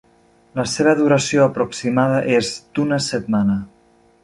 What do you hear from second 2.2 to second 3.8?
és d"una setmana.